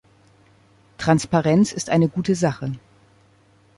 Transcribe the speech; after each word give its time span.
Transparenz 0.97 1.71
ist 1.73 1.91
eine 1.91 2.09
gute 2.09 2.33
Sache! 2.33 2.71